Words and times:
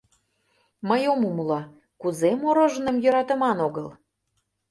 Мый 0.89 1.01
ом 1.13 1.21
умыло, 1.29 1.61
кузе 2.01 2.31
мороженыйым 2.41 2.97
йӧратыман 3.03 3.57
огыл? 3.67 3.87